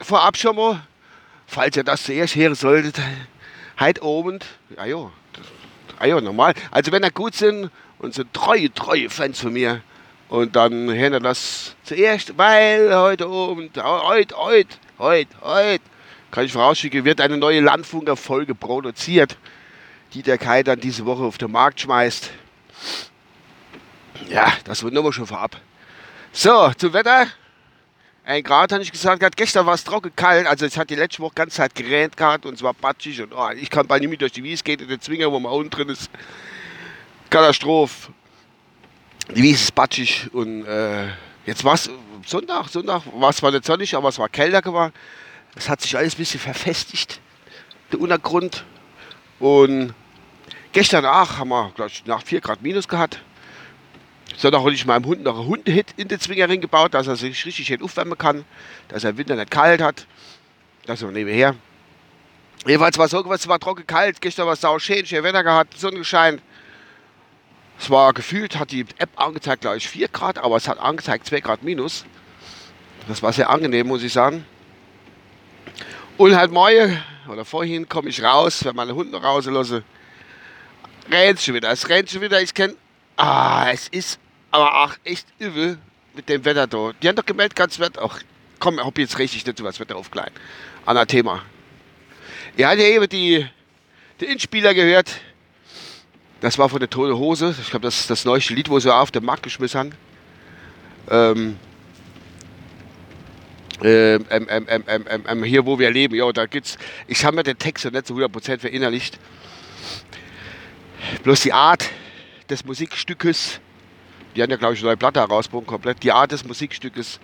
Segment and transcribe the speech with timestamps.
[0.00, 0.86] vorab schon mal,
[1.46, 3.00] falls ihr das zuerst hören solltet,
[3.78, 4.40] heute oben,
[4.76, 5.10] ja, ja,
[5.98, 6.54] ah, ja, normal.
[6.70, 9.82] Also wenn ihr gut sind und sind treue, treue Fans von mir,
[10.28, 15.84] und dann hören wir das zuerst, weil heute oben, heute, heute, heute, heute,
[16.30, 19.36] kann ich vorausschicken, wird eine neue Landfunker-Folge produziert,
[20.12, 22.30] die der Kai dann diese Woche auf den Markt schmeißt.
[24.28, 25.60] Ja, das wird nur mal schon vorab.
[26.32, 27.26] So, zum Wetter.
[28.26, 29.36] Ein Grad habe ich gesagt, gehabt.
[29.36, 32.46] gestern war es trocken kalt, also es hat die letzte Woche ganz Zeit geränt gehabt
[32.46, 34.80] und es war patschig und oh, ich kann bald nicht mehr durch die Wiese gehen
[34.80, 36.08] in den Zwinger, wo man unten drin ist.
[37.28, 38.12] Katastrophe.
[39.34, 41.08] Die Wiese ist patschig und äh,
[41.44, 41.90] jetzt war es
[42.24, 44.94] Sonntag, Sonntag war es zwar nicht sonnig, aber es war kälter geworden.
[45.54, 47.20] Es hat sich alles ein bisschen verfestigt,
[47.92, 48.64] der Untergrund.
[49.38, 49.92] Und
[50.72, 53.20] gestern Nacht haben wir, glaube ich, nach 4 Grad minus gehabt.
[54.36, 57.46] Sonntag habe ich meinem Hund noch einen Hundehit in den Zwingerring gebaut, dass er sich
[57.46, 58.44] richtig schön aufwärmen kann,
[58.88, 60.06] dass er im Winter nicht kalt hat.
[60.86, 61.54] Das ist nebenher.
[62.66, 65.44] Jedenfalls war es so, es war trocken kalt, gestern war es sau schön, schön Wetter
[65.44, 66.42] gehabt, Sonne gescheint.
[67.78, 71.26] Es war gefühlt, hat die App angezeigt, glaube ich, 4 Grad, aber es hat angezeigt
[71.26, 72.04] 2 Grad minus.
[73.08, 74.46] Das war sehr angenehm, muss ich sagen.
[76.16, 79.82] Und halt morgen oder vorhin komme ich raus, wenn meine Hund noch rauslasse.
[81.10, 82.40] Rennt schon wieder, es rennt schon wieder.
[82.40, 82.74] Ich kenne,
[83.16, 84.18] ah, es ist
[84.54, 85.78] aber auch echt übel
[86.14, 86.92] mit dem Wetter da.
[87.02, 88.00] Die haben doch gemeldet, ganz Wetter.
[88.04, 88.20] Ach,
[88.60, 90.30] komm, hab jetzt richtig nicht was Wetter aufklein.
[91.08, 91.42] Thema.
[92.56, 93.44] Ihr habt ja eben die,
[94.20, 95.10] die Inspieler gehört.
[96.40, 97.52] Das war von der Tote Hose.
[97.60, 99.92] Ich glaube, das ist das neueste Lied, wo sie auf den Markt geschmissen haben.
[101.10, 101.58] Ähm,
[103.82, 106.14] ähm, ähm, ähm, hier, wo wir leben.
[106.14, 106.78] Ja, da gibt's.
[107.08, 109.18] Ich habe mir den Text nicht zu 100% verinnerlicht.
[111.24, 111.90] Bloß die Art
[112.48, 113.60] des Musikstückes
[114.34, 116.02] die haben ja, glaube ich, eine neue Platte herausgebracht, komplett.
[116.02, 117.20] Die Art des Musikstückes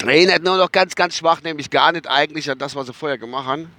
[0.00, 3.18] erinnert nur noch ganz, ganz schwach, nämlich gar nicht eigentlich an das, was sie vorher
[3.18, 3.70] gemacht haben.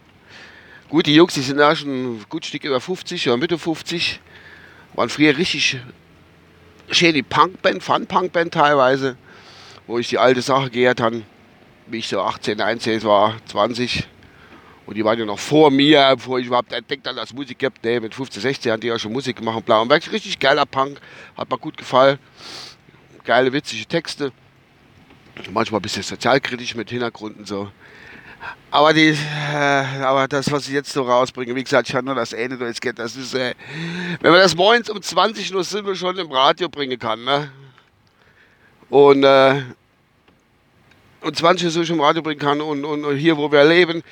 [0.89, 4.21] Gut, die Jungs, die sind ja schon ein gut Stück über 50 oder Mitte 50.
[4.93, 5.79] Waren früher richtig
[6.89, 9.17] schöne Punkband, Fun-Punkband teilweise,
[9.85, 11.23] wo ich die alte Sache gehört habe,
[11.87, 14.07] wie ich so 18, 19 war, 20.
[14.87, 17.83] Und die waren ja noch vor mir, bevor ich überhaupt entdeckt habe, dass Musik gibt.
[17.83, 19.65] Nee, mit 15, 16 haben die ja schon Musik gemacht.
[19.65, 21.01] Blau und wirklich richtig geiler Punk.
[21.35, 22.17] Hat mir gut gefallen.
[23.25, 24.31] Geile, witzige Texte.
[25.51, 27.69] Manchmal ein bisschen sozialkritisch mit Hintergründen so.
[28.71, 32.15] Aber, die, äh, aber das, was ich jetzt so rausbringe, wie gesagt, ich habe nur
[32.15, 32.99] das Ende durchgehört.
[32.99, 33.55] Das ist, äh,
[34.21, 37.51] wenn man das morgens um 20 Uhr sind wir schon im Radio bringen kann, ne?
[38.89, 39.63] Und, äh,
[41.21, 44.03] und 20 Uhr schon im Radio bringen kann und, und, und hier, wo wir leben,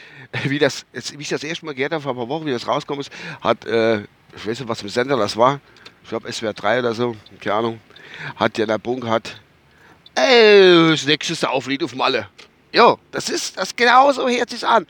[0.44, 2.68] wie, das, wie ich das erste Mal gehört habe, vor ein paar Wochen, wie das
[2.68, 3.12] rausgekommen ist,
[3.42, 4.02] hat, äh,
[4.36, 5.60] ich weiß nicht, was im Sender das war,
[6.04, 7.80] ich glaube SWR 3 oder so, keine Ahnung,
[8.36, 9.40] hat ja der Bunk hat,
[10.16, 12.28] ey, das nächste Sauflied auf Malle.
[12.72, 14.86] Jo, das ist, das genauso hört sich an.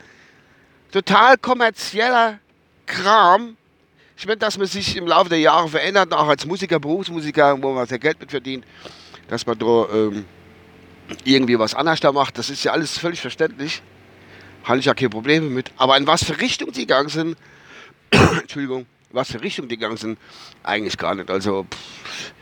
[0.90, 2.38] Total kommerzieller
[2.86, 3.56] Kram.
[4.16, 7.72] Ich meine, dass man sich im Laufe der Jahre verändert, auch als Musiker, Berufsmusiker, wo
[7.72, 8.64] man sehr Geld mit verdient,
[9.28, 10.24] dass man da ähm,
[11.24, 13.82] irgendwie was anders da macht, das ist ja alles völlig verständlich
[14.66, 15.70] habe ich ja keine Probleme mit.
[15.76, 17.36] Aber in was für Richtung die gegangen sind,
[18.10, 20.18] Entschuldigung, was für Richtung die gegangen sind,
[20.62, 21.30] eigentlich gar nicht.
[21.30, 22.32] Also, pff,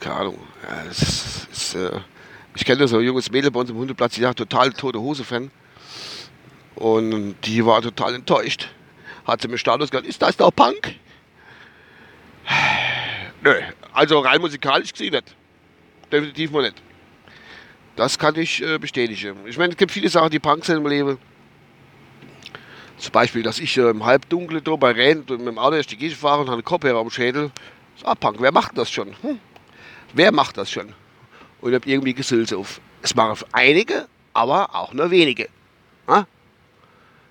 [0.00, 0.38] keine Ahnung.
[0.62, 2.00] Ja, ist, ist, äh,
[2.54, 5.50] ich kenne so ein junges Mädel bei uns im Hundeplatz, die war total tote Hose-Fan.
[6.76, 8.68] Und die war total enttäuscht.
[9.26, 10.94] Hat sie mir Status gesagt, ist das doch Punk?
[13.42, 13.54] Nö,
[13.92, 15.34] also rein musikalisch gesehen nicht.
[16.10, 16.80] Definitiv mal nicht.
[17.96, 19.36] Das kann ich äh, bestätigen.
[19.46, 21.18] Ich meine, es gibt viele Sachen, die Punk sind im Leben.
[22.98, 25.86] Zum Beispiel, dass ich äh, im Halbdunkel da bei Rennt und mit dem Auto durch
[25.86, 27.50] die Gegend fahre und habe einen Kopfhörer am Schädel.
[27.96, 29.14] So, ah, Punk, wer macht das schon?
[29.22, 29.38] Hm?
[30.12, 30.92] Wer macht das schon?
[31.60, 32.80] Und ich habe irgendwie Gesülze auf.
[33.02, 35.48] Es machen einige, aber auch nur wenige.
[36.08, 36.26] Ha?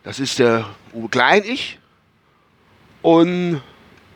[0.04, 1.80] Das ist der Uwe Klein, ich.
[3.01, 3.62] Und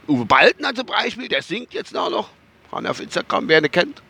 [0.08, 2.30] Uwe Baltner zum Beispiel, der singt jetzt noch.
[2.72, 4.02] Kann er auf Instagram, wer ihn kennt.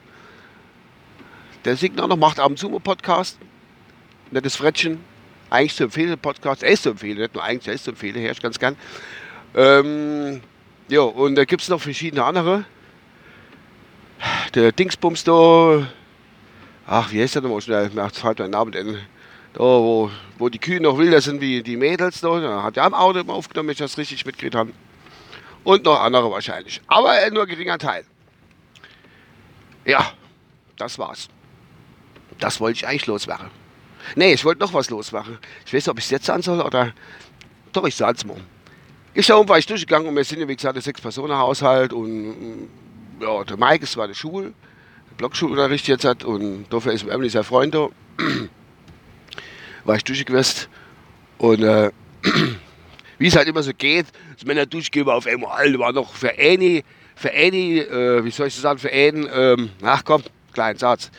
[1.67, 3.37] Der singt noch, macht ab und zu einen Podcast.
[4.31, 5.03] Nettes Frettchen
[5.49, 8.15] eigentlich zu empfehlen, Podcast, er ist zu empfehlen, nicht nur eigentlich, er ist zu empfehlen,
[8.21, 8.77] herrscht ganz gern.
[9.53, 10.41] Ähm,
[10.87, 12.63] ja, und da gibt es noch verschiedene andere.
[14.53, 15.85] der Dingsbums da,
[16.85, 18.97] ach, wie heißt der nochmal schnell, mir fällt mein Name denn,
[19.51, 22.85] da, wo, wo die Kühe noch wilder sind wie die Mädels da, da hat er
[22.85, 24.71] am Auto immer aufgenommen, wenn ich das richtig mitgekriegt habe.
[25.65, 26.81] Und noch andere wahrscheinlich.
[26.87, 28.05] Aber nur geringer Teil.
[29.83, 30.13] Ja,
[30.77, 31.27] das war's.
[32.39, 33.49] Das wollte ich eigentlich loswerden.
[34.15, 35.37] Nee, ich wollte noch was loswerden.
[35.65, 36.93] Ich weiß nicht, ob ich es jetzt sagen soll oder.
[37.73, 38.37] Doch, ich sag's mal.
[39.13, 42.69] Ich da oben war ich durchgegangen und wir sind wie gesagt, ein Sechs-Personen-Haushalt und
[43.19, 44.53] ja, der Mike, es war der Schul,
[45.09, 47.89] der Blockschulunterricht jetzt hat und dafür ist Emily sein Freund da.
[49.85, 50.69] war ich durchgewest
[51.39, 51.91] und äh,
[53.17, 54.05] wie es halt immer so geht,
[54.35, 56.83] das Männer durchgehen auf einmal, war noch für eine,
[57.15, 60.23] für eine, äh, wie soll ich das sagen, für einen, ähm, ach komm,
[60.53, 61.09] kleinen Satz,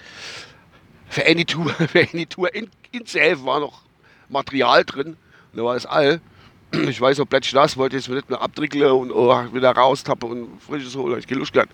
[1.09, 3.83] für eine Tour, für eine Tour in, in Self war noch
[4.29, 5.17] Material drin,
[5.53, 6.21] da war das all.
[6.71, 10.63] Ich weiß noch, plötzlich das, wollte jetzt nicht mehr abdrickeln und oh, wieder raustappen und
[10.63, 11.73] frisches holen, ich gelust gehabt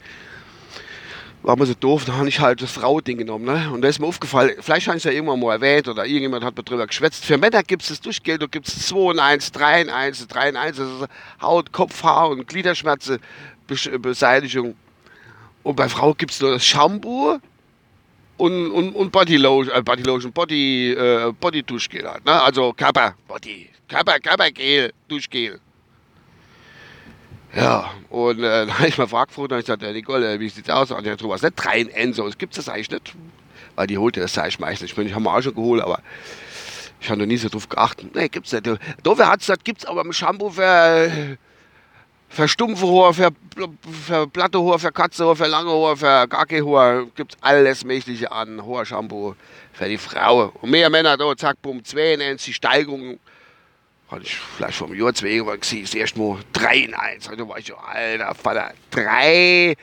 [1.44, 3.44] war mir so doof, da habe ich halt das Frau-Ding genommen.
[3.44, 3.70] Ne?
[3.70, 6.42] Und da ist mir aufgefallen, vielleicht habe ich es ja irgendwann mal erwähnt oder irgendjemand
[6.42, 7.24] hat mir drüber geschwätzt.
[7.24, 10.26] Für Männer gibt es das Durchgeld, da gibt es 2 in 1, 3 in 1,
[10.26, 11.06] 3 in 1, also
[11.42, 13.20] Haut, Kopf, Haar und Gliederschmerze,
[14.00, 14.74] Beseitigung.
[15.62, 17.38] Und bei Frau gibt es nur das Shampoo
[18.36, 22.40] und, und, und Body Lotion, äh, Body Lotion, Body, äh, Body Duschgel halt, ne?
[22.40, 25.60] Also Körper, Body, Körper, Körpergel, Duschgel.
[27.54, 30.90] Ja, und äh, da habe ich mal gefragt, und ich gesagt, Nicole, wie sieht's aus?
[30.90, 33.14] Und er hat was nicht drei in Enso, das gibt es eigentlich nicht.
[33.76, 34.90] Weil die holt ja das Zeug meistens.
[34.90, 36.00] Ich meine, ich habe mir auch schon geholt, aber
[37.00, 38.14] ich habe noch nie so drauf geachtet.
[38.14, 38.66] Nee, gibt's nicht.
[39.02, 41.36] Dafür hat es gesagt, gibt's aber im Shampoo für,
[42.34, 43.30] für stumpfe Haar, für,
[44.06, 47.06] für platte Haar, für Katze Haar, für lange Haar, für gar kein Haar.
[47.14, 49.36] Gibt's alles Mögliche an Haarshampoo
[49.72, 50.52] für die Frau.
[50.60, 53.20] Und mehr Männer da, zack, bumm, zwei in eins, die Steigung
[54.10, 57.30] hatte ich vielleicht einem Jahr, zwei Jahren gesehen, das erste Mal 3 in 1.
[57.36, 59.76] Da war ich so, alter Vater, drei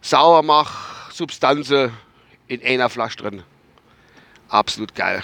[0.00, 1.92] Sauermach-Substanzen
[2.48, 3.42] in einer Flasche drin.
[4.48, 5.22] Absolut geil.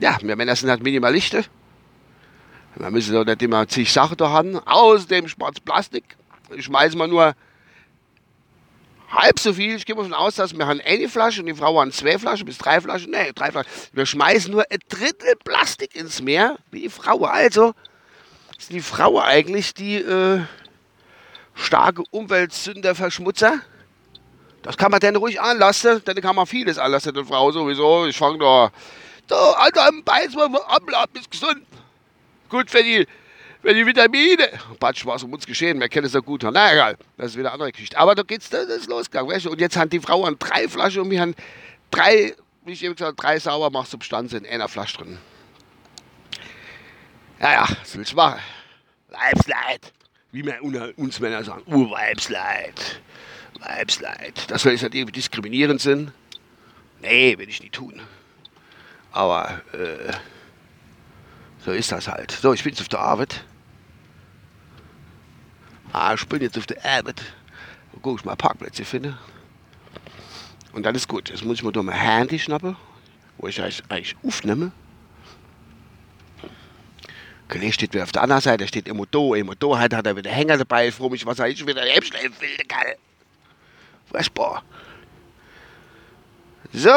[0.00, 1.44] Ja, wir Männer sind halt Minimalisten.
[2.76, 4.58] Wir müssen doch nicht immer zig Sachen da haben.
[4.58, 6.16] Außerdem schwarz Plastik.
[6.54, 7.34] Ich schmeiße mal nur
[9.10, 9.76] halb so viel.
[9.76, 12.46] Ich gehe davon aus, dass wir haben eine Flasche und die Frau haben zwei Flaschen
[12.46, 13.10] bis drei Flaschen.
[13.10, 13.70] Nee, drei Flaschen.
[13.92, 17.24] Wir schmeißen nur ein Drittel Plastik ins Meer, wie die Frau.
[17.24, 17.74] Also
[18.58, 20.40] ist die Frau eigentlich die äh,
[21.54, 23.60] starke Umweltsünderverschmutzer.
[24.62, 28.06] Das kann man denn ruhig anlassen, denn kann man vieles anlassen, die Frau sowieso.
[28.06, 28.72] Ich fange da,
[29.26, 31.66] da, Alter, beiß mal ab, ist gesund.
[32.54, 33.04] Gut für die
[33.64, 34.48] wenn die Vitamine.
[34.78, 36.44] Patsch, was um uns geschehen, wir kennen es ja gut.
[36.44, 37.98] Na egal, das ist wieder eine andere Geschichte.
[37.98, 39.28] Aber da geht's, das ist losgegangen.
[39.28, 39.50] Weißt du?
[39.50, 41.34] Und jetzt haben die Frauen drei Flaschen und wir haben
[41.90, 42.34] drei,
[42.64, 45.18] wie ich eben gesagt drei Saubermachsubstanzen in einer Flasche drin.
[47.40, 48.40] Ja, ja, was willst du machen?
[49.08, 49.92] Weibsleid.
[50.30, 50.60] Wie wir
[50.96, 53.00] uns Männer sagen, Urweibsleid.
[53.58, 54.48] Weibsleid.
[54.48, 56.12] Das soll jetzt nicht irgendwie diskriminierend sind.
[57.00, 58.00] Nee, will ich nicht tun.
[59.10, 60.12] Aber, äh,
[61.64, 62.30] so ist das halt.
[62.30, 63.44] So, ich bin jetzt auf der Arbeit.
[65.92, 67.22] Ah, ich bin jetzt auf der Arbeit.
[68.02, 69.16] Guck ich mal Parkplätze finde.
[70.72, 71.30] Und dann ist gut.
[71.30, 72.76] Jetzt muss ich mir da mein Handy schnappen,
[73.38, 74.72] wo ich eigentlich aufnehme.
[77.48, 80.16] Kollege steht wieder auf der anderen Seite, steht immer da, immer da, hat, hat er
[80.16, 82.96] wieder Hänger dabei, ich freue mich, was er ist, wieder Hebschleif will, Kerl.
[84.10, 84.64] Furchtbar.
[86.72, 86.90] So.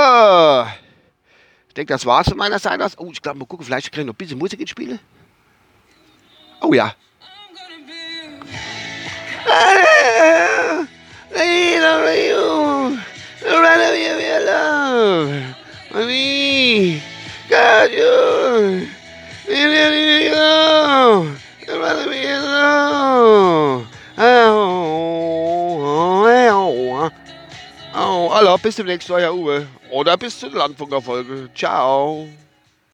[1.77, 2.97] Denke, das war's von meiner Seite aus.
[2.97, 4.99] Oh, ich glaube, mal gucken, vielleicht kriege ich noch ein bisschen Musik ins Spiel.
[6.59, 6.95] Oh ja.
[27.95, 29.67] Oh, Allah, bis zum nächsten Mal, Uwe.
[29.91, 31.49] Oder bis zur Landfunkerfolge.
[31.55, 32.27] Ciao.